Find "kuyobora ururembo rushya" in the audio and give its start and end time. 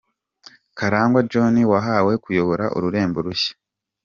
2.23-3.53